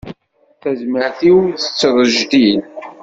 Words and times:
Tazmert-im 0.61 1.41
tettrejdil. 1.61 2.61